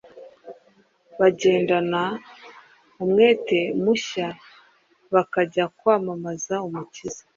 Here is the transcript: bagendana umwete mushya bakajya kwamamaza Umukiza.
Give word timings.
bagendana 1.19 2.01
umwete 3.03 3.59
mushya 3.83 4.27
bakajya 5.13 5.65
kwamamaza 5.77 6.55
Umukiza. 6.67 7.21